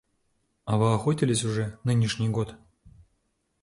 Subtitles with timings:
[0.65, 2.55] А вы охотились уже нынешний год?